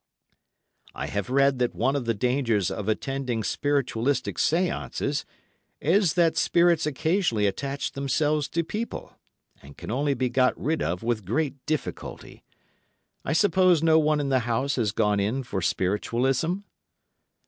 "I 0.95 1.05
have 1.05 1.29
read 1.29 1.59
that 1.59 1.75
one 1.75 1.95
of 1.95 2.05
the 2.05 2.15
dangers 2.15 2.71
of 2.71 2.89
attending 2.89 3.43
Spiritualistic 3.43 4.37
Séances 4.37 5.25
is 5.79 6.15
that 6.15 6.35
spirits 6.35 6.87
occasionally 6.87 7.45
attach 7.45 7.91
themselves 7.91 8.47
to 8.49 8.63
people, 8.63 9.13
and 9.61 9.77
can 9.77 9.91
only 9.91 10.15
be 10.15 10.27
got 10.27 10.59
rid 10.59 10.81
of 10.81 11.03
with 11.03 11.23
great 11.23 11.63
difficulty. 11.67 12.43
I 13.23 13.33
suppose 13.33 13.83
no 13.83 13.99
one 13.99 14.19
in 14.19 14.29
the 14.29 14.39
house 14.39 14.75
has 14.77 14.91
gone 14.91 15.19
in 15.19 15.43
for 15.43 15.61
Spiritualism?" 15.61 16.61